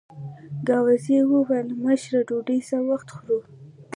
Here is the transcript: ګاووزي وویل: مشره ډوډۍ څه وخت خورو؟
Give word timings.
ګاووزي 0.67 1.17
وویل: 1.31 1.67
مشره 1.83 2.19
ډوډۍ 2.27 2.59
څه 2.69 2.77
وخت 2.89 3.09
خورو؟ 3.15 3.37